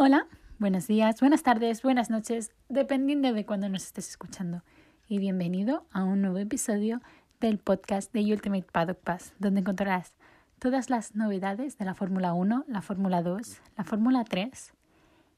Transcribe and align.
Hola, 0.00 0.28
buenos 0.60 0.86
días, 0.86 1.18
buenas 1.18 1.42
tardes, 1.42 1.82
buenas 1.82 2.08
noches, 2.08 2.52
dependiendo 2.68 3.32
de 3.32 3.44
cuándo 3.44 3.68
nos 3.68 3.82
estés 3.82 4.08
escuchando. 4.10 4.62
Y 5.08 5.18
bienvenido 5.18 5.88
a 5.90 6.04
un 6.04 6.22
nuevo 6.22 6.38
episodio 6.38 7.00
del 7.40 7.58
podcast 7.58 8.12
de 8.12 8.20
Ultimate 8.32 8.68
Paddock 8.70 9.00
Pass, 9.00 9.34
donde 9.40 9.58
encontrarás 9.58 10.14
todas 10.60 10.88
las 10.88 11.16
novedades 11.16 11.78
de 11.78 11.84
la 11.84 11.96
Fórmula 11.96 12.32
1, 12.32 12.66
la 12.68 12.80
Fórmula 12.80 13.22
2, 13.22 13.60
la 13.76 13.82
Fórmula 13.82 14.22
3 14.22 14.72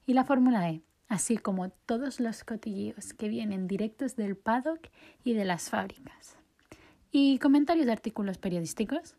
y 0.04 0.12
la 0.12 0.24
Fórmula 0.24 0.68
E, 0.68 0.82
así 1.08 1.38
como 1.38 1.70
todos 1.70 2.20
los 2.20 2.44
cotilleos 2.44 3.14
que 3.14 3.30
vienen 3.30 3.66
directos 3.66 4.14
del 4.14 4.36
paddock 4.36 4.90
y 5.24 5.32
de 5.32 5.46
las 5.46 5.70
fábricas. 5.70 6.36
Y 7.10 7.38
comentarios 7.38 7.86
de 7.86 7.92
artículos 7.92 8.36
periodísticos. 8.36 9.16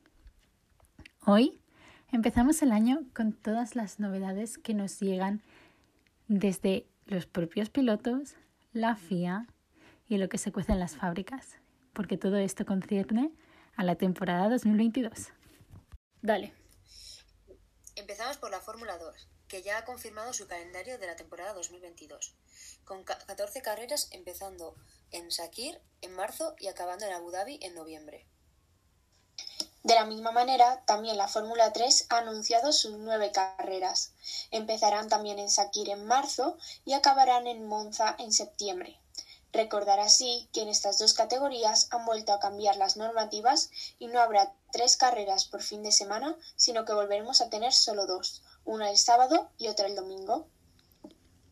Hoy 1.25 1.60
Empezamos 2.13 2.61
el 2.61 2.73
año 2.73 3.05
con 3.15 3.31
todas 3.31 3.77
las 3.77 4.01
novedades 4.01 4.57
que 4.57 4.73
nos 4.73 4.99
llegan 4.99 5.41
desde 6.27 6.85
los 7.05 7.25
propios 7.25 7.69
pilotos, 7.69 8.35
la 8.73 8.97
FIA 8.97 9.47
y 10.09 10.17
lo 10.17 10.27
que 10.27 10.37
se 10.37 10.51
cuece 10.51 10.73
en 10.73 10.79
las 10.79 10.97
fábricas, 10.97 11.55
porque 11.93 12.17
todo 12.17 12.35
esto 12.35 12.65
concierne 12.65 13.31
a 13.77 13.85
la 13.85 13.95
temporada 13.95 14.49
2022. 14.49 15.29
Dale. 16.21 16.53
Empezamos 17.95 18.35
por 18.37 18.51
la 18.51 18.59
Fórmula 18.59 18.97
2, 18.97 19.29
que 19.47 19.61
ya 19.61 19.77
ha 19.77 19.85
confirmado 19.85 20.33
su 20.33 20.47
calendario 20.47 20.97
de 20.97 21.07
la 21.07 21.15
temporada 21.15 21.53
2022, 21.53 22.35
con 22.83 23.05
14 23.05 23.61
carreras 23.61 24.09
empezando 24.11 24.75
en 25.11 25.31
Sakir 25.31 25.79
en 26.01 26.13
marzo 26.13 26.55
y 26.59 26.67
acabando 26.67 27.05
en 27.05 27.13
Abu 27.13 27.31
Dhabi 27.31 27.57
en 27.61 27.73
noviembre. 27.73 28.27
De 29.83 29.95
la 29.95 30.05
misma 30.05 30.31
manera, 30.31 30.83
también 30.85 31.17
la 31.17 31.27
Fórmula 31.27 31.73
3 31.73 32.07
ha 32.09 32.19
anunciado 32.19 32.71
sus 32.71 32.97
nueve 32.97 33.31
carreras. 33.31 34.13
Empezarán 34.51 35.09
también 35.09 35.39
en 35.39 35.49
Sakir 35.49 35.89
en 35.89 36.05
marzo 36.05 36.57
y 36.85 36.93
acabarán 36.93 37.47
en 37.47 37.67
Monza 37.67 38.15
en 38.19 38.31
septiembre. 38.31 38.99
Recordar 39.53 39.99
así 39.99 40.47
que 40.53 40.61
en 40.61 40.69
estas 40.69 40.99
dos 40.99 41.13
categorías 41.13 41.87
han 41.91 42.05
vuelto 42.05 42.31
a 42.31 42.39
cambiar 42.39 42.77
las 42.77 42.95
normativas 42.95 43.69
y 43.99 44.07
no 44.07 44.21
habrá 44.21 44.53
tres 44.71 44.95
carreras 44.95 45.45
por 45.45 45.61
fin 45.61 45.83
de 45.83 45.91
semana, 45.91 46.35
sino 46.55 46.85
que 46.85 46.93
volveremos 46.93 47.41
a 47.41 47.49
tener 47.49 47.73
solo 47.73 48.05
dos, 48.05 48.43
una 48.63 48.89
el 48.89 48.97
sábado 48.97 49.49
y 49.57 49.67
otra 49.67 49.87
el 49.87 49.95
domingo. 49.95 50.47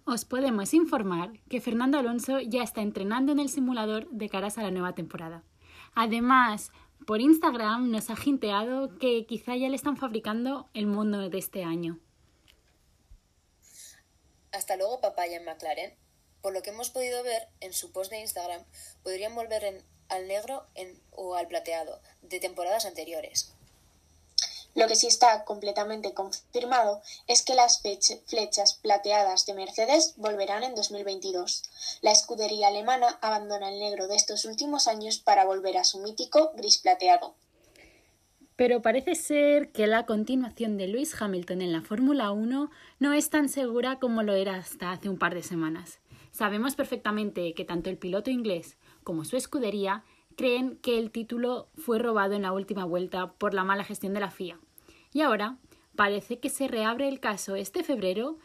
Os 0.05 0.23
podemos 0.23 0.73
informar 0.73 1.33
que 1.50 1.61
Fernando 1.61 1.97
Alonso 2.00 2.39
ya 2.39 2.63
está 2.63 2.81
entrenando 2.81 3.31
en 3.31 3.39
el 3.39 3.50
simulador 3.50 4.09
de 4.09 4.30
caras 4.30 4.57
a 4.57 4.63
la 4.63 4.72
nueva 4.72 4.94
temporada. 4.94 5.44
Además, 5.94 6.72
por 7.05 7.22
Instagram 7.22 7.92
nos 7.92 8.09
ha 8.09 8.16
jinteado 8.16 8.97
que 9.00 9.25
quizá 9.25 9.55
ya 9.55 9.69
le 9.69 9.75
están 9.75 9.97
fabricando 9.97 10.69
el 10.73 10.86
mundo 10.86 11.30
de 11.30 11.38
este 11.38 11.64
año. 11.64 12.00
Hasta 14.52 14.75
luego, 14.75 15.02
papaya 15.02 15.38
en 15.38 15.45
McLaren. 15.45 15.94
Por 16.41 16.53
lo 16.53 16.61
que 16.61 16.69
hemos 16.69 16.89
podido 16.89 17.23
ver 17.23 17.47
en 17.59 17.73
su 17.73 17.91
post 17.91 18.11
de 18.11 18.22
Instagram, 18.22 18.64
podrían 19.03 19.36
volver 19.36 19.83
al 20.08 20.28
negro 20.28 20.67
o 21.11 21.36
al 21.36 21.47
plateado 21.47 22.02
de 22.22 22.39
temporadas 22.39 22.86
anteriores. 22.86 23.53
Lo 24.75 24.88
que 24.88 24.95
sí 24.95 25.08
está 25.08 25.44
completamente 25.45 26.14
confirmado 26.14 27.02
es 27.28 27.41
que 27.41 27.56
las 27.56 27.81
flechas 27.81 28.74
plateadas 28.81 29.46
de 29.46 29.53
Mercedes 29.53 30.13
volverán 30.18 30.63
en 30.63 30.75
2022. 30.75 31.63
La 32.02 32.12
escudería 32.12 32.68
alemana 32.68 33.18
abandona 33.22 33.69
el 33.69 33.79
negro 33.79 34.08
de 34.08 34.16
estos 34.16 34.46
últimos 34.46 34.88
años 34.88 35.18
para 35.19 35.46
volver 35.46 35.78
a 35.78 35.84
su 35.84 36.00
mítico 36.00 36.52
gris 36.56 36.78
plateado. 36.78 37.35
Pero 38.56 38.81
parece 38.81 39.16
ser 39.16 39.72
que 39.72 39.88
la 39.88 40.06
continuación 40.06 40.78
de 40.78 40.88
Lewis 40.88 41.16
Hamilton 41.19 41.62
en 41.62 41.72
la 41.72 41.81
Fórmula 41.81 42.31
1 42.31 42.69
no 43.00 43.13
es 43.13 43.29
tan 43.29 43.47
segura 43.47 44.00
como 44.00 44.22
lo 44.22 44.34
era 44.34 44.56
hasta 44.56 44.91
hace 44.91 45.08
un 45.08 45.18
par 45.18 45.34
de 45.34 45.44
semanas. 45.44 46.00
Sabemos 46.31 46.75
perfectamente 46.75 47.53
que 47.53 47.66
tanto 47.66 47.90
el 47.90 47.97
piloto 47.97 48.29
inglés 48.29 48.78
como 49.03 49.24
su 49.24 49.38
escudería 49.38 50.03
creen 50.39 50.77
que 50.77 50.97
el 50.97 51.11
título 51.11 51.67
fue 51.75 52.00
robado 52.00 52.33
en 52.33 52.44
la 52.44 52.53
última 52.53 52.85
vuelta 52.85 53.33
por 53.33 53.53
la 53.53 53.66
mala 53.66 53.83
gestión 53.83 54.13
de 54.13 54.22
la 54.22 54.31
FIA. 54.31 54.57
Y 55.11 55.19
ahora 55.19 55.57
parece 55.97 56.39
que 56.39 56.50
se 56.50 56.69
reabre 56.69 57.09
el 57.09 57.19
caso 57.19 57.57
este 57.57 57.83
febrero, 57.83 58.38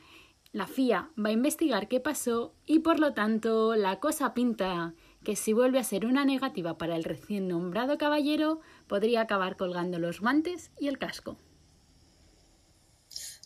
la 0.50 0.66
FIA 0.66 1.10
va 1.16 1.28
a 1.28 1.32
investigar 1.32 1.86
qué 1.86 2.00
pasó 2.00 2.52
y 2.66 2.80
por 2.80 2.98
lo 2.98 3.14
tanto 3.14 3.76
la 3.76 4.00
cosa 4.00 4.34
pinta 4.34 4.92
que 5.22 5.36
si 5.36 5.52
vuelve 5.52 5.78
a 5.78 5.84
ser 5.84 6.04
una 6.04 6.24
negativa 6.24 6.78
para 6.78 6.96
el 6.96 7.04
recién 7.04 7.46
nombrado 7.46 7.96
caballero, 7.96 8.60
podría 8.88 9.20
acabar 9.20 9.56
colgando 9.56 10.00
los 10.00 10.18
guantes 10.18 10.72
y 10.80 10.88
el 10.88 10.98
casco. 10.98 11.36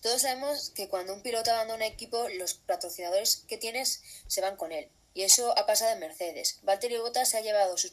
Todos 0.01 0.23
sabemos 0.23 0.71
que 0.71 0.89
cuando 0.89 1.13
un 1.13 1.21
piloto 1.21 1.51
abandona 1.51 1.85
un 1.85 1.93
equipo, 1.93 2.27
los 2.39 2.55
patrocinadores 2.55 3.45
que 3.47 3.59
tienes 3.59 4.03
se 4.27 4.41
van 4.41 4.57
con 4.57 4.73
él. 4.73 4.89
Y 5.19 5.25
eso 5.25 5.53
ha 5.59 5.67
pasado 5.67 5.91
en 5.91 5.99
Mercedes. 5.99 6.61
Valtteri 6.63 6.97
Bottas 6.97 7.31
se 7.31 7.39
ha 7.39 7.41
llevado 7.41 7.77
sus 7.77 7.93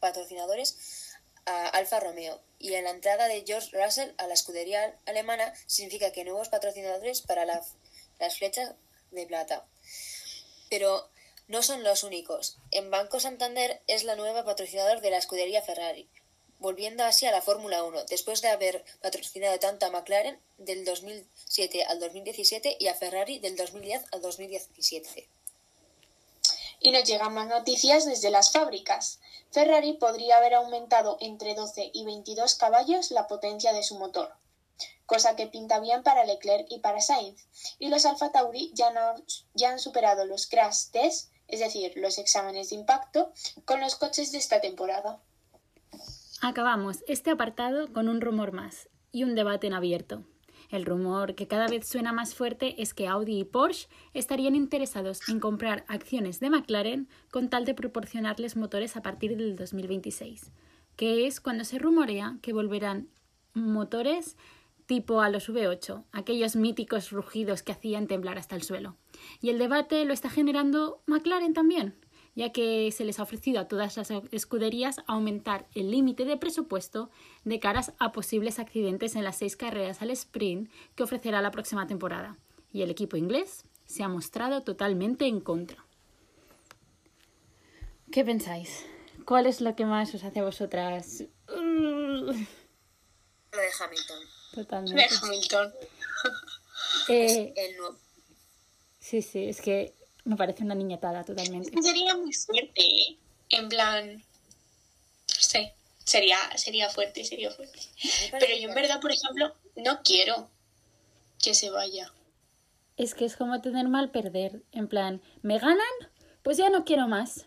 patrocinadores 0.00 1.14
a 1.46 1.68
Alfa 1.68 2.00
Romeo 2.00 2.42
y 2.58 2.74
en 2.74 2.82
la 2.82 2.90
entrada 2.90 3.28
de 3.28 3.44
George 3.46 3.70
Russell 3.80 4.10
a 4.18 4.26
la 4.26 4.34
escudería 4.34 4.98
alemana 5.06 5.54
significa 5.68 6.10
que 6.10 6.24
nuevos 6.24 6.48
patrocinadores 6.48 7.22
para 7.22 7.44
las 7.44 7.76
flechas 8.36 8.74
de 9.12 9.24
plata. 9.24 9.68
Pero 10.68 11.08
no 11.46 11.62
son 11.62 11.84
los 11.84 12.02
únicos. 12.02 12.58
En 12.72 12.90
Banco 12.90 13.20
Santander 13.20 13.80
es 13.86 14.02
la 14.02 14.16
nueva 14.16 14.44
patrocinador 14.44 15.00
de 15.00 15.12
la 15.12 15.18
escudería 15.18 15.62
Ferrari, 15.62 16.08
volviendo 16.58 17.04
así 17.04 17.24
a 17.26 17.30
la 17.30 17.40
Fórmula 17.40 17.84
1, 17.84 18.06
después 18.06 18.42
de 18.42 18.48
haber 18.48 18.84
patrocinado 19.00 19.60
tanto 19.60 19.86
a 19.86 19.90
McLaren 19.90 20.40
del 20.56 20.84
2007 20.84 21.84
al 21.84 22.00
2017 22.00 22.78
y 22.80 22.88
a 22.88 22.94
Ferrari 22.94 23.38
del 23.38 23.54
2010 23.54 24.06
al 24.10 24.22
2017. 24.22 25.37
Y 26.80 26.92
nos 26.92 27.04
llegan 27.04 27.34
más 27.34 27.48
noticias 27.48 28.04
desde 28.04 28.30
las 28.30 28.52
fábricas. 28.52 29.20
Ferrari 29.50 29.94
podría 29.94 30.38
haber 30.38 30.54
aumentado 30.54 31.16
entre 31.20 31.54
12 31.54 31.90
y 31.92 32.04
22 32.04 32.54
caballos 32.54 33.10
la 33.10 33.26
potencia 33.26 33.72
de 33.72 33.82
su 33.82 33.98
motor, 33.98 34.34
cosa 35.06 35.36
que 35.36 35.46
pinta 35.46 35.80
bien 35.80 36.02
para 36.02 36.24
Leclerc 36.24 36.66
y 36.70 36.80
para 36.80 37.00
Sainz. 37.00 37.46
Y 37.78 37.88
los 37.88 38.04
Alfa 38.06 38.30
Tauri 38.30 38.70
ya, 38.74 38.92
ya 39.54 39.70
han 39.70 39.78
superado 39.78 40.26
los 40.26 40.46
crash 40.46 40.90
tests, 40.92 41.30
es 41.48 41.60
decir, 41.60 41.92
los 41.96 42.18
exámenes 42.18 42.70
de 42.70 42.76
impacto, 42.76 43.32
con 43.64 43.80
los 43.80 43.96
coches 43.96 44.32
de 44.32 44.38
esta 44.38 44.60
temporada. 44.60 45.20
Acabamos 46.42 46.98
este 47.08 47.30
apartado 47.30 47.92
con 47.92 48.08
un 48.08 48.20
rumor 48.20 48.52
más 48.52 48.88
y 49.10 49.24
un 49.24 49.34
debate 49.34 49.66
en 49.66 49.74
abierto. 49.74 50.24
El 50.70 50.84
rumor 50.84 51.34
que 51.34 51.46
cada 51.46 51.66
vez 51.66 51.86
suena 51.86 52.12
más 52.12 52.34
fuerte 52.34 52.80
es 52.82 52.92
que 52.92 53.08
Audi 53.08 53.40
y 53.40 53.44
Porsche 53.44 53.88
estarían 54.12 54.54
interesados 54.54 55.26
en 55.28 55.40
comprar 55.40 55.84
acciones 55.88 56.40
de 56.40 56.50
McLaren 56.50 57.08
con 57.30 57.48
tal 57.48 57.64
de 57.64 57.74
proporcionarles 57.74 58.56
motores 58.56 58.96
a 58.96 59.02
partir 59.02 59.36
del 59.36 59.56
2026, 59.56 60.52
que 60.96 61.26
es 61.26 61.40
cuando 61.40 61.64
se 61.64 61.78
rumorea 61.78 62.38
que 62.42 62.52
volverán 62.52 63.08
motores 63.54 64.36
tipo 64.84 65.20
a 65.20 65.30
los 65.30 65.48
V8, 65.50 66.04
aquellos 66.12 66.56
míticos 66.56 67.10
rugidos 67.12 67.62
que 67.62 67.72
hacían 67.72 68.06
temblar 68.06 68.38
hasta 68.38 68.56
el 68.56 68.62
suelo. 68.62 68.96
Y 69.40 69.50
el 69.50 69.58
debate 69.58 70.04
lo 70.04 70.12
está 70.12 70.30
generando 70.30 71.02
McLaren 71.06 71.54
también 71.54 71.94
ya 72.38 72.52
que 72.52 72.92
se 72.92 73.04
les 73.04 73.18
ha 73.18 73.24
ofrecido 73.24 73.58
a 73.58 73.66
todas 73.66 73.96
las 73.96 74.12
escuderías 74.30 75.00
aumentar 75.08 75.66
el 75.74 75.90
límite 75.90 76.24
de 76.24 76.36
presupuesto 76.36 77.10
de 77.42 77.58
caras 77.58 77.94
a 77.98 78.12
posibles 78.12 78.60
accidentes 78.60 79.16
en 79.16 79.24
las 79.24 79.38
seis 79.38 79.56
carreras 79.56 80.02
al 80.02 80.12
sprint 80.12 80.70
que 80.94 81.02
ofrecerá 81.02 81.42
la 81.42 81.50
próxima 81.50 81.88
temporada. 81.88 82.36
Y 82.72 82.82
el 82.82 82.90
equipo 82.90 83.16
inglés 83.16 83.64
se 83.86 84.04
ha 84.04 84.08
mostrado 84.08 84.62
totalmente 84.62 85.26
en 85.26 85.40
contra. 85.40 85.84
¿Qué 88.12 88.24
pensáis? 88.24 88.86
¿Cuál 89.24 89.46
es 89.46 89.60
lo 89.60 89.74
que 89.74 89.84
más 89.84 90.14
os 90.14 90.22
hace 90.22 90.38
a 90.38 90.44
vosotras? 90.44 91.24
Lo 91.48 92.32
de 92.32 92.38
Hamilton. 93.80 94.20
Totalmente. 94.54 95.02
De 95.02 95.08
Hamilton. 95.20 95.74
Eh, 97.08 97.52
sí, 99.00 99.22
sí, 99.22 99.48
es 99.48 99.60
que 99.60 99.97
me 100.28 100.36
parece 100.36 100.62
una 100.62 100.74
niñatada 100.74 101.24
totalmente. 101.24 101.70
Sería 101.80 102.14
muy 102.14 102.34
fuerte, 102.34 103.16
en 103.48 103.68
plan, 103.70 104.16
no 104.16 105.40
sé, 105.40 105.72
sería, 106.04 106.38
sería 106.58 106.90
fuerte, 106.90 107.24
sería 107.24 107.50
fuerte. 107.50 107.78
Pero 108.32 108.54
yo 108.60 108.68
en 108.68 108.74
verdad, 108.74 109.00
por 109.00 109.10
ejemplo, 109.10 109.56
no 109.76 110.02
quiero 110.02 110.50
que 111.42 111.54
se 111.54 111.70
vaya. 111.70 112.12
Es 112.98 113.14
que 113.14 113.24
es 113.24 113.36
como 113.36 113.62
tener 113.62 113.88
mal 113.88 114.10
perder, 114.10 114.62
en 114.72 114.86
plan, 114.86 115.22
¿me 115.40 115.58
ganan? 115.58 115.78
Pues 116.42 116.58
ya 116.58 116.68
no 116.68 116.84
quiero 116.84 117.08
más. 117.08 117.46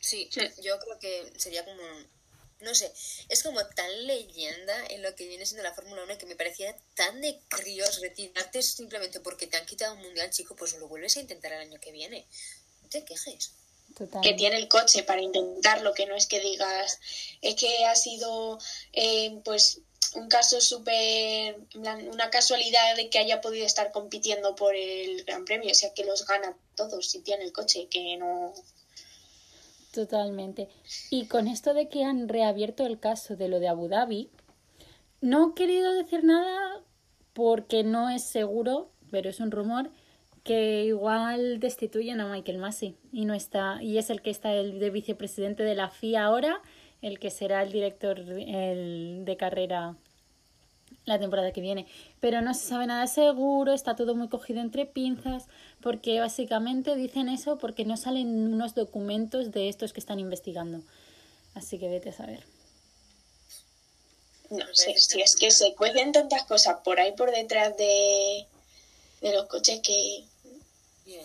Sí, 0.00 0.28
yo 0.32 0.78
creo 0.80 0.98
que 0.98 1.32
sería 1.38 1.64
como 1.64 1.80
no 2.62 2.74
sé, 2.74 2.92
es 3.28 3.42
como 3.42 3.64
tan 3.66 4.06
leyenda 4.06 4.74
en 4.88 5.02
lo 5.02 5.14
que 5.14 5.26
viene 5.26 5.46
siendo 5.46 5.62
la 5.62 5.74
Fórmula 5.74 6.04
1 6.04 6.18
que 6.18 6.26
me 6.26 6.36
parecía 6.36 6.76
tan 6.94 7.20
de 7.20 7.38
críos 7.48 8.00
retirarte 8.00 8.62
simplemente 8.62 9.20
porque 9.20 9.46
te 9.46 9.56
han 9.56 9.66
quitado 9.66 9.94
un 9.94 10.02
mundial, 10.02 10.30
chico, 10.30 10.56
pues 10.56 10.76
lo 10.78 10.88
vuelves 10.88 11.16
a 11.16 11.20
intentar 11.20 11.52
el 11.52 11.60
año 11.60 11.80
que 11.80 11.92
viene. 11.92 12.26
No 12.82 12.88
te 12.88 13.04
quejes. 13.04 13.52
Que 14.22 14.32
tiene 14.34 14.56
el 14.56 14.68
coche 14.68 15.02
para 15.02 15.20
intentarlo, 15.20 15.92
que 15.92 16.06
no 16.06 16.16
es 16.16 16.26
que 16.26 16.40
digas, 16.40 16.98
es 17.42 17.54
que 17.56 17.84
ha 17.84 17.94
sido, 17.94 18.58
eh, 18.92 19.38
pues, 19.44 19.80
un 20.14 20.28
caso 20.28 20.60
súper, 20.60 21.56
una 21.74 22.30
casualidad 22.30 22.96
de 22.96 23.10
que 23.10 23.18
haya 23.18 23.40
podido 23.40 23.66
estar 23.66 23.92
compitiendo 23.92 24.54
por 24.54 24.74
el 24.74 25.24
Gran 25.24 25.44
Premio, 25.44 25.70
o 25.70 25.74
sea 25.74 25.92
que 25.92 26.04
los 26.04 26.26
gana 26.26 26.56
todos 26.74 27.10
si 27.10 27.20
tiene 27.20 27.44
el 27.44 27.52
coche, 27.52 27.88
que 27.90 28.16
no... 28.16 28.54
Totalmente. 29.92 30.68
Y 31.10 31.26
con 31.26 31.46
esto 31.46 31.74
de 31.74 31.88
que 31.88 32.04
han 32.04 32.28
reabierto 32.28 32.86
el 32.86 32.98
caso 32.98 33.36
de 33.36 33.48
lo 33.48 33.60
de 33.60 33.68
Abu 33.68 33.88
Dhabi, 33.88 34.30
no 35.20 35.50
he 35.50 35.54
querido 35.54 35.92
decir 35.92 36.24
nada 36.24 36.80
porque 37.34 37.84
no 37.84 38.08
es 38.08 38.24
seguro, 38.24 38.90
pero 39.10 39.28
es 39.28 39.38
un 39.38 39.50
rumor 39.50 39.90
que 40.44 40.84
igual 40.84 41.60
destituyen 41.60 42.20
a 42.20 42.32
Michael 42.32 42.58
Massey 42.58 42.96
y 43.12 43.26
no 43.26 43.34
está 43.34 43.82
y 43.82 43.98
es 43.98 44.10
el 44.10 44.22
que 44.22 44.30
está 44.30 44.54
el 44.54 44.80
de 44.80 44.90
vicepresidente 44.90 45.62
de 45.62 45.76
la 45.76 45.88
FIA 45.88 46.24
ahora 46.24 46.60
el 47.00 47.20
que 47.20 47.30
será 47.30 47.62
el 47.62 47.70
director 47.70 48.18
el 48.18 49.22
de 49.24 49.36
carrera 49.36 49.96
la 51.04 51.18
temporada 51.18 51.52
que 51.52 51.60
viene. 51.60 51.86
Pero 52.20 52.40
no 52.40 52.54
se 52.54 52.66
sabe 52.66 52.86
nada 52.86 53.06
seguro, 53.06 53.72
está 53.72 53.96
todo 53.96 54.14
muy 54.14 54.28
cogido 54.28 54.60
entre 54.60 54.86
pinzas, 54.86 55.46
porque 55.80 56.20
básicamente 56.20 56.96
dicen 56.96 57.28
eso 57.28 57.58
porque 57.58 57.84
no 57.84 57.96
salen 57.96 58.52
unos 58.52 58.74
documentos 58.74 59.52
de 59.52 59.68
estos 59.68 59.92
que 59.92 60.00
están 60.00 60.20
investigando. 60.20 60.82
Así 61.54 61.78
que 61.78 61.88
vete 61.88 62.10
a 62.10 62.12
saber. 62.12 62.44
No 64.50 64.66
sé, 64.74 64.96
si 64.98 65.20
es 65.20 65.36
que 65.36 65.50
se 65.50 65.74
cuecen 65.74 66.12
tantas 66.12 66.44
cosas 66.44 66.78
por 66.84 67.00
ahí 67.00 67.12
por 67.12 67.30
detrás 67.30 67.76
de, 67.76 68.46
de 69.22 69.32
los 69.32 69.46
coches 69.46 69.80
que... 69.80 70.24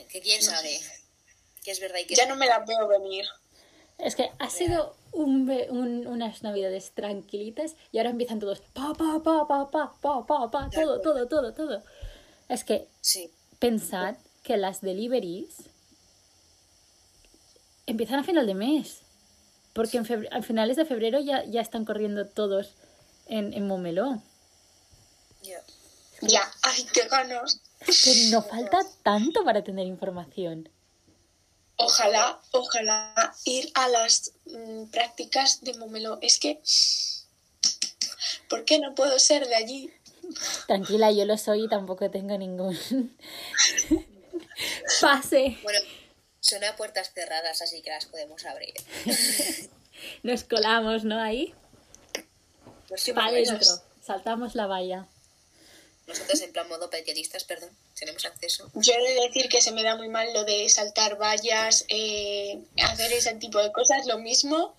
que 0.09 0.21
quién 0.21 0.41
sabe. 0.41 0.79
Que 1.63 1.71
es 1.71 1.79
verdad 1.81 1.99
y 1.99 2.05
que... 2.05 2.15
Ya 2.15 2.25
no 2.25 2.37
me 2.37 2.47
las 2.47 2.65
veo 2.65 2.87
venir. 2.87 3.25
Es 3.97 4.15
que 4.15 4.31
ha 4.37 4.49
sido 4.49 4.95
un, 5.11 5.49
un, 5.69 6.07
unas 6.07 6.43
navidades 6.43 6.91
tranquilitas 6.91 7.75
y 7.91 7.97
ahora 7.97 8.11
empiezan 8.11 8.39
todos 8.39 8.61
pa, 8.73 8.93
pa, 8.93 9.21
pa, 9.23 9.47
pa, 9.47 9.71
pa, 9.71 9.93
pa, 9.99 10.25
pa, 10.25 10.51
pa, 10.51 10.69
todo, 10.69 11.01
todo, 11.01 11.27
todo, 11.27 11.53
todo. 11.53 11.83
Es 12.49 12.63
que 12.63 12.87
sí. 13.01 13.31
pensad 13.59 14.15
que 14.43 14.57
las 14.57 14.81
deliveries 14.81 15.55
empiezan 17.87 18.19
a 18.19 18.23
final 18.23 18.45
de 18.45 18.53
mes. 18.53 19.01
Porque 19.73 19.97
en 19.97 20.27
a 20.31 20.41
finales 20.41 20.77
de 20.77 20.85
febrero 20.85 21.19
ya, 21.19 21.43
ya 21.45 21.61
están 21.61 21.85
corriendo 21.85 22.25
todos 22.27 22.73
en, 23.27 23.53
en 23.53 23.67
Momeló. 23.67 24.21
Ya. 25.43 25.61
Ya, 26.21 26.51
ay, 26.63 26.85
qué 26.93 27.07
ganos. 27.07 27.61
Es 27.85 28.03
que 28.03 28.31
no 28.31 28.41
falta 28.41 28.79
tanto 29.03 29.43
para 29.43 29.63
tener 29.63 29.85
información. 29.85 30.69
Ojalá, 31.77 32.41
ojalá 32.51 33.35
ir 33.45 33.71
a 33.75 33.87
las 33.87 34.33
mm, 34.45 34.85
prácticas 34.85 35.61
de 35.61 35.73
Momelo. 35.75 36.17
Es 36.21 36.39
que, 36.39 36.61
¿por 38.49 38.65
qué 38.65 38.79
no 38.79 38.95
puedo 38.95 39.19
ser 39.19 39.47
de 39.47 39.55
allí? 39.55 39.93
Tranquila, 40.65 41.11
yo 41.11 41.25
lo 41.25 41.37
soy 41.37 41.65
y 41.65 41.69
tampoco 41.69 42.09
tengo 42.09 42.37
ningún 42.37 42.77
pase. 45.01 45.57
Bueno, 45.63 45.79
son 46.39 46.63
a 46.63 46.75
puertas 46.75 47.11
cerradas, 47.13 47.61
así 47.61 47.81
que 47.81 47.91
las 47.91 48.05
podemos 48.05 48.45
abrir. 48.45 48.73
Nos 50.23 50.43
colamos, 50.43 51.03
¿no? 51.03 51.21
Ahí. 51.21 51.53
Para 53.13 53.27
adentro, 53.27 53.67
saltamos 54.01 54.55
la 54.55 54.67
valla. 54.67 55.07
Nosotros 56.07 56.39
en 56.41 56.53
plan 56.53 56.69
modo 56.69 56.89
periodistas, 56.89 57.43
perdón, 57.43 57.69
tenemos 57.99 58.23
acceso. 58.23 58.71
Yo 58.75 58.93
he 58.93 59.13
de 59.13 59.27
decir 59.27 59.49
que 59.49 59.61
se 59.61 59.73
me 59.73 59.83
da 59.83 59.97
muy 59.97 60.07
mal 60.07 60.33
lo 60.33 60.45
de 60.45 60.67
saltar 60.69 61.17
vallas, 61.17 61.85
eh, 61.89 62.59
hacer 62.81 63.11
ese 63.11 63.33
tipo 63.35 63.61
de 63.61 63.73
cosas, 63.73 64.05
lo 64.07 64.17
mismo. 64.17 64.77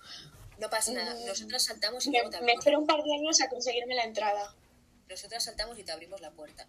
No 0.57 0.69
pasa 0.71 0.91
nada, 0.91 1.13
mm, 1.13 1.25
nosotras 1.27 1.63
saltamos 1.63 2.05
y 2.07 2.09
me, 2.09 2.23
me 2.41 2.53
espero 2.53 2.79
un 2.79 2.87
par 2.87 3.03
de 3.03 3.13
años 3.13 3.39
a 3.41 3.49
conseguirme 3.49 3.93
la 3.93 4.05
entrada. 4.05 4.55
Nosotras 5.07 5.43
saltamos 5.43 5.77
y 5.77 5.83
te 5.83 5.91
abrimos 5.91 6.19
la 6.19 6.31
puerta. 6.31 6.67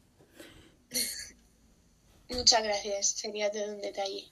Muchas 2.28 2.62
gracias, 2.62 3.08
sería 3.12 3.50
todo 3.50 3.64
un 3.64 3.80
detalle. 3.80 4.28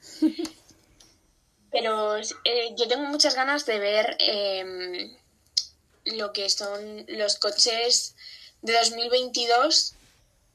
Pero 1.70 2.18
eh, 2.18 2.74
yo 2.76 2.86
tengo 2.86 3.04
muchas 3.04 3.34
ganas 3.34 3.64
de 3.64 3.78
ver 3.78 4.16
eh, 4.20 5.16
lo 6.04 6.32
que 6.32 6.48
son 6.50 7.06
los 7.08 7.36
coches 7.36 8.14
de 8.62 8.72
2022 8.74 9.94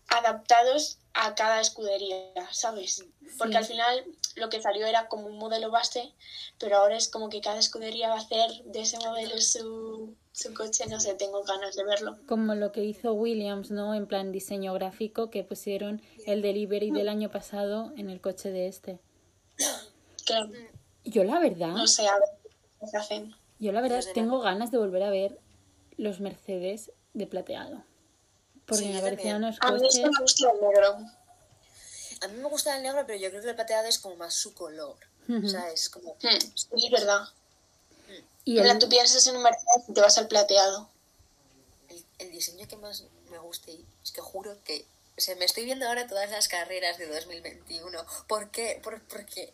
adaptados 0.08 1.00
a 1.14 1.36
cada 1.36 1.62
escudería, 1.62 2.32
¿sabes? 2.52 3.06
Porque 3.38 3.58
al 3.58 3.66
final 3.66 4.04
lo 4.36 4.50
que 4.50 4.62
salió 4.62 4.86
era 4.86 5.08
como 5.08 5.28
un 5.28 5.38
modelo 5.38 5.70
base, 5.70 6.12
pero 6.60 6.78
ahora 6.78 6.98
es 6.98 7.08
como 7.08 7.30
que 7.30 7.42
cada 7.42 7.60
escudería 7.60 8.10
va 8.10 8.16
a 8.16 8.20
hacer 8.20 8.50
de 8.66 8.82
ese 8.82 8.98
modelo 8.98 9.40
su, 9.40 10.16
su 10.32 10.54
coche, 10.54 10.86
no 10.88 11.00
sé, 11.00 11.14
tengo 11.14 11.44
ganas 11.44 11.76
de 11.76 11.84
verlo. 11.84 12.18
Como 12.28 12.56
lo 12.56 12.72
que 12.72 12.84
hizo 12.84 13.14
Williams, 13.14 13.70
¿no? 13.70 13.94
En 13.94 14.08
plan 14.08 14.32
diseño 14.32 14.74
gráfico, 14.74 15.30
que 15.30 15.44
pusieron 15.44 16.02
el 16.26 16.42
delivery 16.42 16.92
del 16.92 17.10
año 17.10 17.30
pasado 17.30 17.94
en 17.96 18.10
el 18.10 18.20
coche 18.20 18.52
de 18.52 18.68
este. 18.68 19.00
Claro. 20.26 20.50
Yo 21.04 21.24
la 21.24 21.40
verdad... 21.40 21.74
No 21.74 21.86
sé, 21.86 22.08
a 22.08 22.14
ver 22.14 22.90
qué 22.92 22.98
hacen. 22.98 23.36
Yo 23.60 23.72
la 23.72 23.82
verdad 23.82 24.04
tengo 24.14 24.40
ganas 24.40 24.72
de 24.72 24.78
volver 24.78 25.04
a 25.04 25.10
ver 25.10 25.40
los 25.98 26.20
Mercedes 26.20 26.92
de 27.14 27.28
plateado. 27.28 27.84
Porque 28.66 28.86
me 28.86 29.02
parecían 29.02 29.38
unos 29.38 29.58
A 29.62 29.72
mí 29.72 29.82
me 29.82 30.20
gusta 30.20 30.52
el 30.52 30.62
negro. 30.62 30.98
A 32.22 32.28
mí 32.28 32.38
me 32.38 32.50
gusta 32.50 32.78
el 32.78 32.84
negro, 32.84 33.04
pero 33.06 33.20
yo 33.20 33.30
creo 33.30 33.42
que 33.42 33.50
el 33.50 33.56
plateado 33.56 33.88
es 33.88 34.00
como 34.00 34.16
más 34.16 34.34
su 34.34 34.54
color. 34.54 34.96
O 35.30 35.48
sea, 35.48 35.70
es 35.72 35.90
como... 35.90 36.16
Hmm, 36.22 36.78
es 36.78 36.92
verdad. 36.92 37.28
Y 38.46 38.60
el... 38.60 38.80
tú 38.80 38.90
piensas 38.90 39.26
en 39.28 39.38
un 39.38 39.44
Mercedes 39.44 39.88
y 39.88 39.94
te 39.94 40.02
vas 40.02 40.18
al 40.18 40.28
plateado. 40.28 40.90
El, 41.90 42.04
el, 42.20 42.32
diseño 42.32 42.68
que 42.68 42.76
más 42.76 43.04
me 43.30 43.38
gusta 43.40 43.72
y 43.72 43.86
es 44.04 44.12
que 44.12 44.22
juro 44.22 44.58
que... 44.64 44.86
O 45.18 45.22
sea, 45.22 45.36
me 45.36 45.46
estoy 45.46 45.66
viendo 45.66 45.88
ahora 45.88 46.08
todas 46.08 46.30
las 46.32 46.48
carreras 46.48 46.98
de 46.98 47.08
2021. 47.08 48.06
¿Por 48.28 48.52
qué? 48.52 48.80
Por, 48.84 49.02
porque 49.04 49.52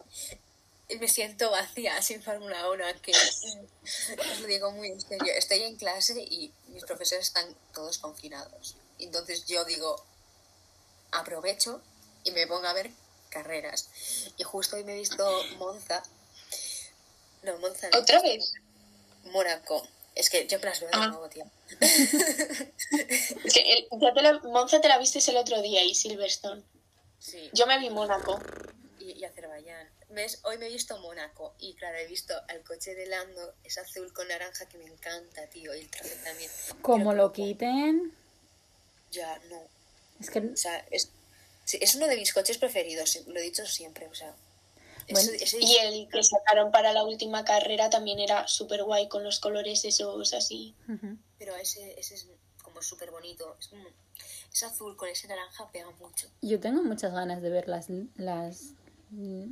me 0.98 1.08
siento 1.08 1.52
vacía 1.52 2.02
sin 2.02 2.24
Fórmula 2.24 2.70
1, 2.72 2.84
que 3.02 3.12
os 3.12 4.40
lo 4.40 4.48
digo 4.48 4.72
muy 4.72 4.88
en 4.88 5.02
serio. 5.02 5.34
Estoy 5.36 5.64
en 5.64 5.76
clase 5.76 6.20
y 6.20 6.52
mis 6.70 6.84
profesores 6.84 7.28
están 7.28 7.56
todos 7.74 8.00
confinados. 8.00 8.76
Entonces 9.00 9.46
yo 9.46 9.66
digo, 9.66 10.04
aprovecho 11.12 11.82
y 12.24 12.32
me 12.32 12.46
pongo 12.48 12.68
a 12.68 12.74
ver 12.74 12.92
carreras. 13.30 13.90
Y 14.38 14.44
justo 14.44 14.76
hoy 14.76 14.84
me 14.84 14.94
he 14.94 15.00
visto 15.00 15.44
Monza. 15.58 16.04
No, 17.44 17.58
Monza. 17.60 17.90
No. 17.90 18.00
¿Otra 18.00 18.22
vez? 18.22 18.54
Mónaco. 19.26 19.88
Es 20.16 20.30
que 20.30 20.48
yo 20.48 20.60
me 20.60 20.66
las 20.66 20.80
veo 20.82 20.90
de 20.90 20.96
Ah. 20.98 21.08
nuevo, 21.08 21.30
tío. 21.30 21.46
Es 21.80 23.54
que 23.54 23.74
el- 23.74 23.88
ya 24.02 24.14
te 24.14 24.22
la- 24.22 24.40
Monza 24.40 24.82
te 24.82 24.88
la 24.88 24.98
viste 24.98 25.20
el 25.30 25.38
otro 25.38 25.62
día 25.62 25.84
y 25.84 25.96
Silverstone. 25.96 26.64
Sí. 27.20 27.50
Yo 27.54 27.68
me 27.68 27.80
vi 27.80 27.90
Mónaco. 27.90 28.40
Y, 29.00 29.12
y 29.14 29.24
Azerbaiyán. 29.26 29.90
¿Ves? 30.10 30.40
Hoy 30.44 30.58
me 30.58 30.66
he 30.66 30.70
visto 30.70 30.98
Mónaco 31.00 31.54
y 31.60 31.76
claro, 31.76 31.98
he 32.00 32.08
visto 32.08 32.34
al 32.48 32.64
coche 32.64 32.96
de 32.96 33.06
Lando, 33.06 33.54
es 33.64 33.78
azul 33.78 34.12
con 34.12 34.28
naranja 34.28 34.68
que 34.68 34.78
me 34.80 34.86
encanta, 34.86 35.46
tío, 35.48 35.74
y 35.76 35.82
el 35.82 35.90
traje 35.90 36.16
también. 36.24 36.50
Como 36.82 37.14
lo 37.14 37.32
quiten... 37.32 38.16
Ya, 39.12 39.40
no. 39.50 39.60
Es 40.20 40.30
que 40.30 40.40
O 40.40 40.58
sea, 40.58 40.86
es, 40.92 41.10
sí, 41.66 41.78
es 41.82 41.96
uno 41.96 42.08
de 42.08 42.16
mis 42.18 42.34
coches 42.34 42.58
preferidos, 42.58 43.20
lo 43.28 43.40
he 43.40 43.44
dicho 43.44 43.66
siempre, 43.66 44.08
o 44.08 44.16
sea. 44.16 44.34
Bueno, 45.12 45.32
ese- 45.32 45.44
ese- 45.44 45.58
Y 45.60 45.76
el 45.78 46.08
que 46.10 46.22
sacaron 46.22 46.72
para 46.72 46.94
la 46.94 47.04
última 47.04 47.44
carrera 47.44 47.90
también 47.90 48.20
era 48.20 48.48
súper 48.48 48.84
guay 48.84 49.08
con 49.08 49.24
los 49.24 49.40
colores 49.40 49.84
esos 49.86 50.34
así. 50.34 50.76
Pero 51.40 51.56
ese, 51.56 52.00
ese 52.00 52.14
es 52.16 52.28
como 52.64 52.82
súper 52.82 53.10
bonito. 53.10 53.56
Es, 53.60 54.64
azul 54.64 54.96
con 54.98 55.08
ese 55.10 55.28
naranja 55.28 55.70
pega 55.72 55.90
mucho. 56.00 56.28
Yo 56.42 56.60
tengo 56.60 56.84
muchas 56.84 57.14
ganas 57.14 57.42
de 57.42 57.50
ver 57.50 57.68
las, 57.70 57.88
las 58.18 58.74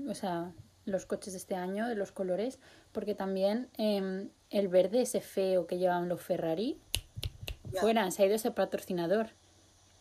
o 0.10 0.14
sea, 0.14 0.52
los 0.86 1.06
coches 1.06 1.34
de 1.34 1.40
este 1.40 1.56
año, 1.56 1.88
de 1.88 1.96
los 1.96 2.12
colores, 2.12 2.60
porque 2.92 3.16
también 3.16 3.70
em, 3.78 4.30
el 4.50 4.68
verde 4.68 5.02
ese 5.04 5.22
feo 5.22 5.66
que 5.66 5.78
llevaban 5.78 6.10
los 6.10 6.22
Ferrari, 6.22 6.78
Ya. 7.72 7.82
fuera, 7.82 8.12
se 8.12 8.22
ha 8.22 8.26
ido 8.26 8.36
ese 8.36 8.52
patrocinador. 8.52 9.30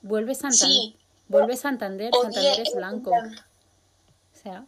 Vuelve 0.07 0.35
Santander, 0.35 0.69
Sí. 0.69 0.97
vuelve 1.29 1.57
Santander, 1.57 2.11
Odié 2.15 2.23
Santander 2.33 2.61
es 2.61 2.75
blanco. 2.75 3.11
O 3.11 4.37
sea, 4.43 4.67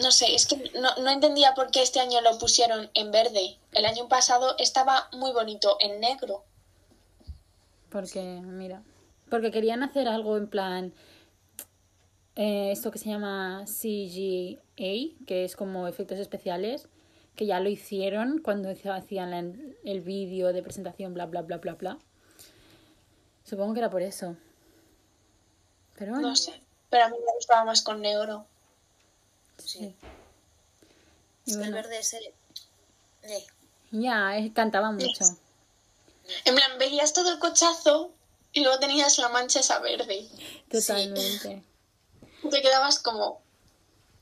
No 0.00 0.10
sé, 0.10 0.34
es 0.34 0.46
que 0.46 0.70
no, 0.80 0.88
no 1.02 1.10
entendía 1.10 1.52
por 1.54 1.70
qué 1.70 1.82
este 1.82 2.00
año 2.00 2.20
lo 2.22 2.38
pusieron 2.38 2.88
en 2.94 3.10
verde. 3.10 3.58
El 3.72 3.84
año 3.84 4.08
pasado 4.08 4.54
estaba 4.58 5.08
muy 5.12 5.32
bonito 5.32 5.76
en 5.80 6.00
negro. 6.00 6.44
porque, 7.90 8.22
mira, 8.42 8.82
porque 9.28 9.50
querían 9.50 9.82
hacer 9.82 10.08
algo 10.08 10.38
en 10.38 10.46
plan, 10.48 10.94
eh, 12.36 12.70
esto 12.72 12.90
que 12.90 12.98
se 12.98 13.10
llama 13.10 13.64
CGA, 13.66 15.14
que 15.26 15.44
es 15.44 15.56
como 15.56 15.86
efectos 15.86 16.18
especiales, 16.18 16.88
que 17.36 17.44
ya 17.44 17.60
lo 17.60 17.68
hicieron 17.68 18.38
cuando 18.38 18.70
hacían 18.70 19.30
la- 19.30 19.54
el 19.84 20.00
vídeo 20.00 20.54
de 20.54 20.62
presentación, 20.62 21.12
bla, 21.12 21.26
bla, 21.26 21.42
bla, 21.42 21.58
bla, 21.58 21.74
bla. 21.74 21.98
Supongo 23.44 23.74
que 23.74 23.80
era 23.80 23.90
por 23.90 24.00
eso. 24.00 24.36
Pero 25.96 26.12
bueno, 26.12 26.28
No 26.28 26.36
sé, 26.36 26.60
pero 26.90 27.04
a 27.04 27.08
mí 27.08 27.16
me 27.24 27.32
gustaba 27.34 27.64
más 27.64 27.82
con 27.82 28.00
negro. 28.00 28.46
sí. 29.58 29.94
Es 31.44 31.56
que 31.56 31.62
el 31.64 31.70
bueno, 31.72 31.76
verde 31.76 31.98
ese. 31.98 32.18
Eh, 33.22 33.46
ya, 33.90 34.32
cantaba 34.54 34.92
mucho. 34.92 35.24
En 36.44 36.54
plan, 36.54 36.78
veías 36.78 37.12
todo 37.12 37.32
el 37.32 37.38
cochazo 37.40 38.12
y 38.52 38.60
luego 38.62 38.78
tenías 38.78 39.18
la 39.18 39.28
mancha 39.28 39.58
esa 39.60 39.80
verde. 39.80 40.28
Totalmente. 40.70 41.64
Y 42.44 42.48
te 42.48 42.62
quedabas 42.62 43.00
como, 43.00 43.42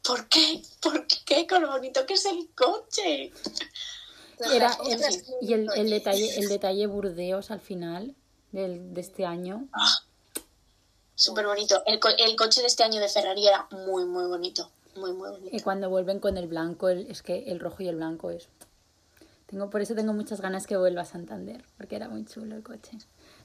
¿por 0.03 0.29
qué? 0.29 0.63
¿Por 0.81 1.07
qué? 1.07 1.47
Con 1.47 1.63
lo 1.63 1.69
bonito 1.69 2.07
que 2.07 2.15
es 2.15 2.25
el 2.25 2.49
coche. 2.55 3.33
Era 4.53 4.75
el- 4.87 5.25
y 5.43 5.53
el, 5.53 5.69
el 5.77 5.91
detalle, 5.91 6.39
el 6.39 6.49
detalle 6.49 6.87
Burdeos 6.87 7.51
al 7.51 7.61
final 7.61 8.15
del, 8.53 8.95
de 8.95 9.01
este 9.03 9.27
año. 9.27 9.69
Súper 11.21 11.45
bonito. 11.47 11.83
El, 11.85 12.01
co- 12.01 12.09
el 12.17 12.35
coche 12.35 12.63
de 12.63 12.67
este 12.69 12.83
año 12.83 12.99
de 12.99 13.07
Ferrari 13.09 13.47
era 13.47 13.69
muy, 13.87 14.07
muy 14.07 14.25
bonito. 14.27 14.71
Muy, 14.97 15.13
muy 15.13 15.29
bonito. 15.29 15.55
Y 15.55 15.61
cuando 15.61 15.91
vuelven 15.91 16.19
con 16.19 16.39
el 16.39 16.47
blanco, 16.47 16.89
el- 16.89 17.11
es 17.11 17.23
que 17.23 17.51
el 17.51 17.61
rojo 17.61 17.83
y 17.83 17.89
el 17.89 17.97
blanco 17.97 18.31
es. 18.31 18.49
Tengo, 19.45 19.69
por 19.69 19.83
eso 19.83 19.95
tengo 19.95 20.15
muchas 20.15 20.41
ganas 20.41 20.67
que 20.67 20.79
vuelva 20.79 21.03
a 21.03 21.05
Santander, 21.05 21.63
porque 21.77 21.97
era 21.97 22.09
muy 22.09 22.25
chulo 22.25 22.55
el 22.57 22.63
coche. 22.63 22.97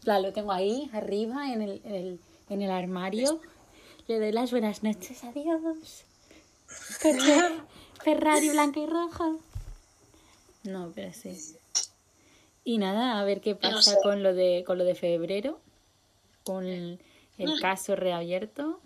Claro, 0.04 0.22
lo 0.24 0.32
tengo 0.32 0.54
ahí, 0.54 0.90
arriba, 0.94 1.52
en 1.52 1.62
el, 1.64 1.82
en 1.84 1.96
el, 1.96 2.20
en 2.50 2.62
el 2.62 2.72
armario. 2.72 3.42
Le 4.08 4.20
doy 4.20 4.32
las 4.32 4.52
buenas 4.52 4.82
noches, 4.82 5.24
adiós. 5.26 6.06
Coche 7.02 7.42
Ferrari 8.04 8.50
blanco 8.52 8.80
y 8.80 8.86
rojo. 8.86 9.40
No, 10.64 10.94
pero 10.96 11.12
sí. 11.14 11.58
Y 12.64 12.78
nada, 12.78 13.20
a 13.20 13.26
ver 13.26 13.42
qué 13.42 13.54
No 13.56 13.60
pasa 13.60 13.92
sé. 13.92 13.98
con 14.02 14.24
lo 14.24 14.34
de 14.34 14.64
con 14.66 14.78
lo 14.78 14.86
de 14.86 14.96
febrero, 14.96 15.60
con 16.46 16.66
el, 16.66 17.00
el 17.38 17.60
caso 17.60 17.96
reabierto. 17.96 18.80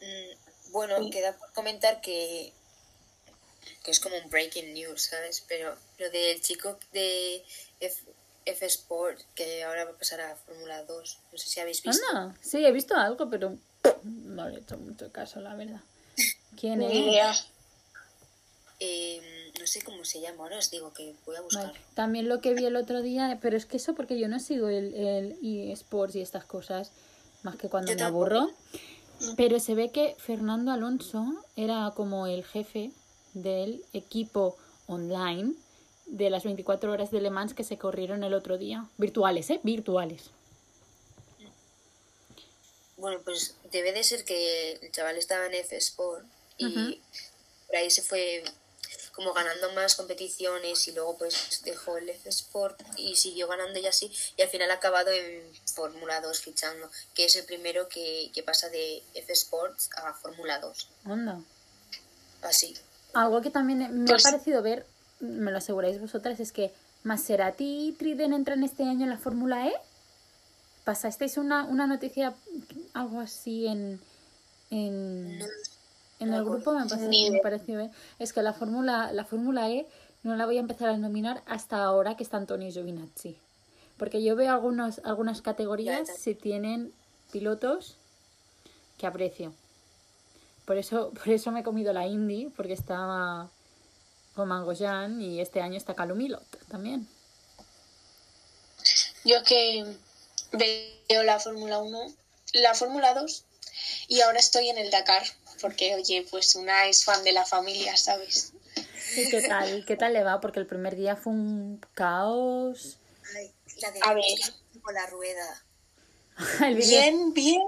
Mm, 0.00 0.72
Bueno, 0.72 1.10
queda 1.10 1.36
por 1.36 1.52
comentar 1.52 2.00
que, 2.00 2.52
que 3.84 3.90
es 3.90 4.00
como 4.00 4.16
un 4.16 4.28
breaking 4.28 4.74
news, 4.74 5.02
¿sabes? 5.02 5.44
Pero 5.48 5.76
lo 5.98 6.10
del 6.10 6.40
chico 6.40 6.78
de 6.92 7.44
F, 7.80 8.02
F 8.44 8.66
Sport, 8.66 9.20
que 9.34 9.62
ahora 9.64 9.84
va 9.84 9.92
a 9.92 9.98
pasar 9.98 10.20
a 10.20 10.34
Fórmula 10.36 10.82
2, 10.84 11.18
no 11.32 11.38
sé 11.38 11.48
si 11.48 11.60
habéis 11.60 11.82
visto. 11.82 12.04
Anda, 12.12 12.36
sí, 12.42 12.64
he 12.64 12.72
visto 12.72 12.96
algo, 12.96 13.30
pero 13.30 13.56
no 14.02 14.48
le 14.48 14.56
he 14.56 14.60
hecho 14.60 14.76
mucho 14.76 15.10
caso, 15.12 15.40
la 15.40 15.54
verdad. 15.54 15.80
¿Quién 16.60 16.82
es? 16.82 17.46
Eh, 18.80 19.52
no 19.58 19.66
sé 19.66 19.82
cómo 19.82 20.04
se 20.04 20.20
llama, 20.20 20.42
ahora 20.42 20.58
os 20.58 20.70
digo 20.70 20.92
que 20.92 21.14
voy 21.24 21.36
a 21.36 21.40
buscar. 21.40 21.66
Vale. 21.66 21.80
También 21.94 22.28
lo 22.28 22.40
que 22.40 22.54
vi 22.54 22.66
el 22.66 22.76
otro 22.76 23.00
día, 23.02 23.38
pero 23.40 23.56
es 23.56 23.66
que 23.66 23.76
eso 23.76 23.94
porque 23.94 24.18
yo 24.18 24.28
no 24.28 24.40
sigo 24.40 24.68
el, 24.68 24.92
el 24.94 25.70
eSports 25.70 26.16
y 26.16 26.20
estas 26.20 26.44
cosas, 26.44 26.90
más 27.44 27.56
que 27.56 27.68
cuando 27.68 27.90
Yo 27.92 27.96
me 27.96 28.02
tampoco. 28.02 28.24
aburro. 28.24 28.50
Pero 29.36 29.60
se 29.60 29.74
ve 29.74 29.90
que 29.90 30.16
Fernando 30.18 30.72
Alonso 30.72 31.24
era 31.56 31.92
como 31.94 32.26
el 32.26 32.44
jefe 32.44 32.90
del 33.32 33.84
equipo 33.92 34.56
online 34.86 35.54
de 36.06 36.30
las 36.30 36.44
24 36.44 36.92
horas 36.92 37.10
de 37.10 37.20
Le 37.20 37.30
Mans 37.30 37.54
que 37.54 37.64
se 37.64 37.78
corrieron 37.78 38.24
el 38.24 38.34
otro 38.34 38.58
día. 38.58 38.86
Virtuales, 38.98 39.48
¿eh? 39.50 39.60
Virtuales. 39.62 40.30
Bueno, 42.96 43.20
pues 43.24 43.56
debe 43.70 43.92
de 43.92 44.04
ser 44.04 44.24
que 44.24 44.72
el 44.72 44.90
chaval 44.92 45.16
estaba 45.16 45.46
en 45.46 45.54
F 45.54 45.76
Sport 45.76 46.24
y 46.58 47.00
por 47.66 47.76
ahí 47.76 47.90
se 47.90 48.02
fue 48.02 48.44
como 49.14 49.32
ganando 49.32 49.72
más 49.72 49.94
competiciones 49.94 50.88
y 50.88 50.92
luego 50.92 51.16
pues 51.18 51.60
dejó 51.64 51.96
el 51.98 52.08
F 52.08 52.28
Sport 52.28 52.80
y 52.96 53.14
siguió 53.16 53.46
ganando 53.48 53.78
y 53.78 53.86
así 53.86 54.12
y 54.36 54.42
al 54.42 54.48
final 54.48 54.70
ha 54.70 54.74
acabado 54.74 55.10
en 55.12 55.42
Fórmula 55.72 56.20
2 56.20 56.40
fichando, 56.40 56.90
que 57.14 57.26
es 57.26 57.36
el 57.36 57.44
primero 57.44 57.88
que, 57.88 58.30
que 58.34 58.42
pasa 58.42 58.68
de 58.70 59.02
F 59.14 59.32
Sports 59.32 59.90
a 59.96 60.12
Fórmula 60.14 60.58
2. 60.58 60.88
Anda. 61.04 61.40
Así. 62.42 62.76
Algo 63.12 63.40
que 63.40 63.50
también 63.50 64.02
me 64.02 64.08
Pues- 64.10 64.26
ha 64.26 64.30
parecido 64.30 64.62
ver, 64.62 64.86
me 65.20 65.50
lo 65.52 65.58
aseguráis 65.58 66.00
vosotras, 66.00 66.40
es 66.40 66.50
que 66.52 66.72
Maserati 67.04 67.88
y 67.88 67.92
Triden 67.92 68.32
entran 68.32 68.64
este 68.64 68.82
año 68.82 69.04
en 69.04 69.10
la 69.10 69.18
Fórmula 69.18 69.68
E. 69.68 69.74
¿Pasasteis 70.84 71.38
una, 71.38 71.64
una 71.64 71.86
noticia, 71.86 72.34
algo 72.92 73.20
así 73.20 73.66
en, 73.66 74.00
en, 74.70 75.38
No, 75.38 75.46
en 76.24 76.34
el 76.34 76.44
grupo? 76.44 76.72
Me, 76.72 77.08
Ni 77.08 77.30
me 77.30 77.40
pareció 77.40 77.76
ver. 77.76 77.90
Es 78.18 78.32
que 78.32 78.42
la 78.42 78.52
Fórmula 78.52 79.12
la 79.12 79.24
Fórmula 79.24 79.70
E 79.70 79.86
no 80.22 80.36
la 80.36 80.46
voy 80.46 80.56
a 80.56 80.60
empezar 80.60 80.88
a 80.88 80.96
nominar 80.96 81.42
hasta 81.46 81.82
ahora 81.84 82.16
que 82.16 82.22
está 82.22 82.36
Antonio 82.38 82.70
Giovinazzi. 82.70 83.38
Porque 83.96 84.22
yo 84.22 84.34
veo 84.36 84.52
algunos, 84.52 85.00
algunas 85.04 85.42
categorías 85.42 86.08
si 86.08 86.34
tienen 86.34 86.92
pilotos 87.30 87.96
que 88.98 89.06
aprecio. 89.06 89.54
Por 90.64 90.78
eso, 90.78 91.10
por 91.14 91.28
eso 91.28 91.52
me 91.52 91.60
he 91.60 91.62
comido 91.62 91.92
la 91.92 92.06
Indy, 92.06 92.50
porque 92.56 92.72
estaba 92.72 93.50
con 94.34 94.48
Mangoyan 94.48 95.20
y 95.22 95.40
este 95.40 95.60
año 95.60 95.76
está 95.76 95.94
Calumilot 95.94 96.44
también. 96.68 97.06
Yo 99.24 99.42
que 99.42 99.84
veo 100.52 101.22
la 101.22 101.38
Fórmula 101.38 101.78
1, 101.78 102.14
la 102.54 102.74
Fórmula 102.74 103.14
2 103.14 103.44
y 104.08 104.20
ahora 104.20 104.38
estoy 104.38 104.68
en 104.68 104.78
el 104.78 104.90
Dakar. 104.90 105.22
Porque, 105.60 105.94
oye, 105.94 106.26
pues 106.30 106.54
una 106.54 106.86
es 106.86 107.04
fan 107.04 107.22
de 107.24 107.32
la 107.32 107.44
familia, 107.44 107.96
¿sabes? 107.96 108.52
¿Y 109.16 109.28
qué 109.30 109.42
tal? 109.42 109.84
¿Qué 109.86 109.96
tal 109.96 110.12
le 110.12 110.22
va? 110.22 110.40
Porque 110.40 110.60
el 110.60 110.66
primer 110.66 110.96
día 110.96 111.16
fue 111.16 111.32
un 111.32 111.80
caos. 111.94 112.98
Ay, 113.36 113.52
la 113.80 113.90
de 113.90 114.00
A 114.02 114.14
ver. 114.14 114.24
con 114.82 114.94
la 114.94 115.06
rueda. 115.06 115.64
Bien, 116.74 117.32
bien, 117.32 117.62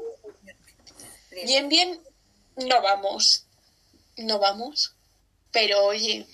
bien, 1.45 1.69
bien, 1.69 2.00
no 2.57 2.83
vamos. 2.83 3.47
No 4.16 4.40
vamos. 4.40 4.97
Pero 5.52 5.85
oye, 5.85 6.26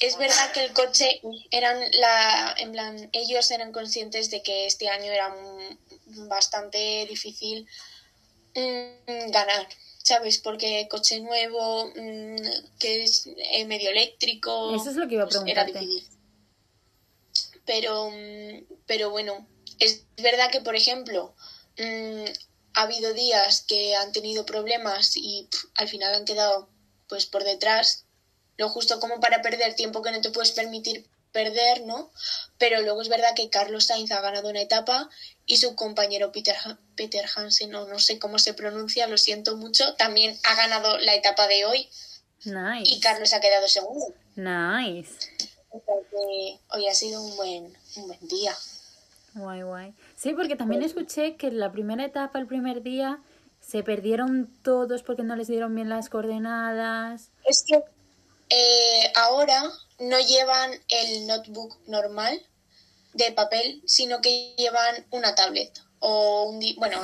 es 0.00 0.16
verdad 0.18 0.52
que 0.52 0.64
el 0.64 0.72
coche 0.72 1.20
eran 1.50 1.78
la, 1.92 2.54
en 2.58 2.72
plan, 2.72 3.08
ellos 3.12 3.50
eran 3.50 3.72
conscientes 3.72 4.30
de 4.30 4.42
que 4.42 4.66
este 4.66 4.88
año 4.88 5.10
era 5.10 5.34
bastante 6.28 7.06
difícil 7.08 7.66
mm, 8.54 9.30
ganar, 9.30 9.68
¿sabes? 10.04 10.38
Porque 10.38 10.86
coche 10.88 11.18
nuevo, 11.20 11.86
mm, 11.88 12.36
que 12.78 13.02
es 13.02 13.26
eh, 13.26 13.64
medio 13.64 13.90
eléctrico. 13.90 14.76
Eso 14.76 14.90
es 14.90 14.96
lo 14.96 15.08
que 15.08 15.14
iba 15.14 15.24
a 15.24 15.26
pues, 15.26 15.42
era 15.46 15.64
preguntarte. 15.64 15.78
difícil. 15.80 16.18
Pero, 17.64 18.10
mm, 18.10 18.64
pero 18.86 19.10
bueno, 19.10 19.46
es 19.80 20.04
verdad 20.18 20.50
que, 20.52 20.60
por 20.60 20.76
ejemplo, 20.76 21.34
mm, 21.78 22.24
ha 22.74 22.82
habido 22.82 23.14
días 23.14 23.64
que 23.66 23.96
han 23.96 24.12
tenido 24.12 24.44
problemas 24.44 25.16
y 25.16 25.48
al 25.74 25.88
final 25.88 26.14
han 26.14 26.24
quedado 26.24 26.68
pues 27.08 27.26
por 27.26 27.44
detrás, 27.44 28.04
lo 28.56 28.68
justo 28.68 29.00
como 29.00 29.20
para 29.20 29.42
perder 29.42 29.74
tiempo 29.74 30.02
que 30.02 30.10
no 30.10 30.20
te 30.20 30.30
puedes 30.30 30.52
permitir 30.52 31.06
perder, 31.34 31.82
¿no? 31.84 32.10
Pero 32.56 32.80
luego 32.80 33.02
es 33.02 33.08
verdad 33.10 33.34
que 33.36 33.50
Carlos 33.50 33.86
Sainz 33.86 34.10
ha 34.12 34.22
ganado 34.22 34.48
una 34.48 34.62
etapa 34.62 35.10
y 35.44 35.58
su 35.58 35.74
compañero 35.74 36.32
Peter, 36.32 36.54
Ha- 36.64 36.78
Peter 36.96 37.26
Hansen, 37.36 37.70
no, 37.70 37.86
no 37.86 37.98
sé 37.98 38.18
cómo 38.18 38.38
se 38.38 38.54
pronuncia, 38.54 39.06
lo 39.08 39.18
siento 39.18 39.56
mucho, 39.56 39.94
también 39.96 40.38
ha 40.44 40.54
ganado 40.54 40.96
la 40.98 41.14
etapa 41.14 41.46
de 41.48 41.66
hoy 41.66 41.88
y 42.46 42.50
Nice. 42.50 43.00
Carlos 43.00 43.32
ha 43.34 43.40
quedado 43.40 43.68
segundo. 43.68 44.06
Nice. 44.36 45.10
O 45.70 45.82
hoy 46.70 46.88
ha 46.88 46.94
sido 46.94 47.20
un 47.22 47.36
buen, 47.36 47.76
un 47.96 48.06
buen 48.06 48.28
día. 48.28 48.54
Guay, 49.34 49.62
guay. 49.62 49.94
Sí, 50.14 50.32
porque 50.34 50.54
también 50.54 50.82
escuché 50.82 51.36
que 51.36 51.48
en 51.48 51.58
la 51.58 51.72
primera 51.72 52.04
etapa, 52.04 52.38
el 52.38 52.46
primer 52.46 52.82
día, 52.82 53.18
se 53.60 53.82
perdieron 53.82 54.48
todos 54.62 55.02
porque 55.02 55.22
no 55.24 55.34
les 55.34 55.48
dieron 55.48 55.74
bien 55.74 55.88
las 55.88 56.08
coordenadas. 56.10 57.30
Es 57.44 57.64
que 57.66 57.82
eh, 58.54 59.12
ahora 59.16 59.62
no 59.98 60.18
llevan 60.20 60.72
el 60.88 61.26
notebook 61.26 61.76
normal 61.86 62.40
de 63.14 63.32
papel, 63.32 63.82
sino 63.86 64.20
que 64.20 64.54
llevan 64.56 65.06
una 65.10 65.34
tablet 65.34 65.80
o 66.06 66.44
un 66.44 66.60
bueno, 66.76 67.00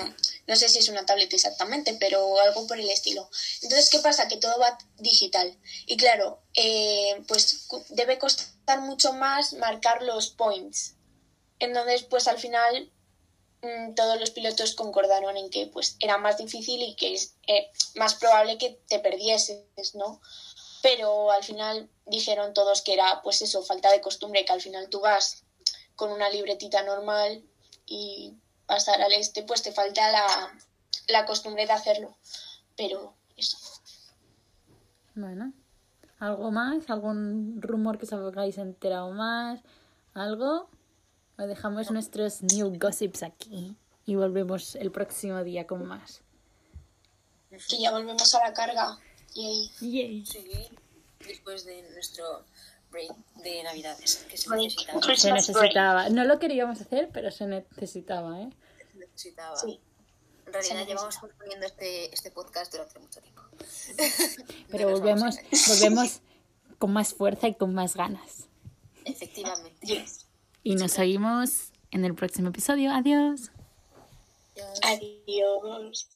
no 0.47 0.57
sé 0.57 0.69
si 0.69 0.79
es 0.79 0.89
una 0.89 1.07
tablet 1.07 1.33
exactamente, 1.33 1.97
pero 1.99 2.39
algo 2.41 2.67
por 2.67 2.79
el 2.79 2.91
estilo. 2.91 3.31
Entonces, 3.63 3.89
¿qué 3.89 4.01
pasa? 4.01 4.29
Que 4.29 4.37
todo 4.37 4.59
va 4.59 4.77
digital. 4.99 5.59
Y 5.87 5.97
claro, 5.97 6.43
eh, 6.55 7.23
pues 7.27 7.67
debe 7.89 8.19
costar 8.19 8.83
mucho 8.83 9.15
más 9.15 9.55
marcar 9.55 10.03
los 10.03 10.29
points. 10.29 10.97
Entonces, 11.61 12.03
pues 12.03 12.29
al 12.29 12.39
final 12.39 12.93
mm, 13.63 13.95
todos 13.95 14.21
los 14.21 14.33
pilotos 14.33 14.75
concordaron 14.75 15.39
en 15.39 15.49
que 15.49 15.67
pues 15.67 15.97
era 16.01 16.19
más 16.19 16.37
difícil 16.37 16.83
y 16.83 16.95
que 16.95 17.15
es 17.15 17.37
eh, 17.47 17.71
más 17.95 18.17
probable 18.17 18.59
que 18.59 18.79
te 18.87 18.99
perdieses, 18.99 19.95
¿no? 19.95 20.21
Pero 20.83 21.31
al 21.31 21.45
final 21.45 21.89
dijeron 22.07 22.55
todos 22.55 22.83
que 22.83 22.95
era 22.95 23.21
pues 23.23 23.43
eso, 23.43 23.63
falta 23.63 23.91
de 23.91 24.01
costumbre, 24.01 24.45
que 24.45 24.53
al 24.53 24.61
final 24.61 24.89
tú 24.89 25.01
vas 25.01 25.45
con 25.97 26.11
una 26.11 26.31
libretita 26.31 26.83
normal 26.83 27.43
y 27.87 28.35
pasar 28.67 29.03
al 29.03 29.13
este, 29.13 29.43
pues 29.43 29.63
te 29.63 29.73
falta 29.73 30.11
la, 30.11 30.27
la 31.09 31.27
costumbre 31.27 31.67
de 31.67 31.73
hacerlo. 31.73 32.17
Pero 32.77 33.15
eso. 33.37 33.59
Bueno, 35.15 35.53
¿algo 36.19 36.51
más? 36.51 36.89
¿Algún 36.89 37.61
rumor 37.61 37.99
que 37.99 38.07
os 38.07 38.13
habéis 38.13 38.59
enterado 38.59 39.11
más? 39.11 39.61
¿Algo? 40.15 40.69
O 41.39 41.43
dejamos 41.43 41.91
nuestros 41.91 42.43
new 42.43 42.73
gossips 42.79 43.23
aquí 43.23 43.77
y 44.07 44.15
volvemos 44.15 44.75
el 44.77 44.91
próximo 44.91 45.43
día 45.45 45.67
con 45.67 45.87
más. 45.87 46.23
Que 47.51 47.79
ya 47.79 47.91
volvemos 47.91 48.35
a 48.35 48.41
la 48.47 48.53
carga. 48.53 48.99
Y 49.35 49.47
ahí. 49.47 49.71
Yay. 49.81 50.27
Sí, 50.27 50.45
después 51.27 51.65
de 51.65 51.83
nuestro 51.93 52.45
break 52.91 53.15
de 53.43 53.63
Navidades 53.63 54.27
que 54.29 54.37
se 54.37 54.51
necesitaba. 54.51 55.17
Se 55.17 55.33
necesitaba. 55.33 56.09
No 56.09 56.25
lo 56.25 56.39
queríamos 56.39 56.81
hacer, 56.81 57.11
pero 57.13 57.31
se 57.31 57.47
necesitaba, 57.47 58.41
¿eh? 58.41 58.51
se 58.93 58.99
necesitaba. 58.99 59.57
Sí. 59.57 59.81
En 60.47 60.53
realidad 60.53 60.87
llevamos 60.87 61.17
poniendo 61.39 61.67
este, 61.67 62.13
este 62.13 62.31
podcast 62.33 62.73
durante 62.73 62.99
mucho 62.99 63.21
tiempo. 63.21 63.43
Pero 64.71 64.91
No 64.91 64.97
volvemos, 64.97 65.37
volvemos 65.69 66.21
con 66.79 66.93
más 66.93 67.15
fuerza 67.15 67.47
y 67.47 67.55
con 67.55 67.73
más 67.73 67.95
ganas. 67.95 68.49
Efectivamente. 69.05 69.87
Yes. 69.87 70.27
Y 70.65 70.75
nos 70.75 70.93
seguimos 70.93 71.73
en 71.93 72.05
el 72.05 72.15
próximo 72.15 72.49
episodio. 72.49 72.93
Adiós. 72.93 73.53
Adiós. 74.83 76.11